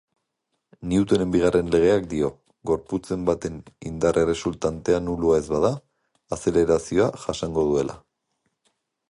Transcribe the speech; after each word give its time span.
Newtonen 0.91 1.33
bigarren 1.33 1.67
legeak 1.75 2.07
dio, 2.13 2.31
gorputzen 2.69 3.27
baten 3.27 3.59
indar 3.91 4.19
erresultantea 4.23 5.03
nulua 5.11 5.39
ez 5.43 5.45
bada, 5.53 5.71
azelerazioa 6.39 7.13
jasango 7.29 7.69
duela. 7.71 8.01